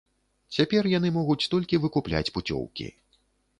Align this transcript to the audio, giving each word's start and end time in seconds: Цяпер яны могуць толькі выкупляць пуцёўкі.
Цяпер 0.55 0.89
яны 0.93 1.11
могуць 1.19 1.49
толькі 1.53 1.81
выкупляць 1.85 2.25
пуцёўкі. 2.39 2.91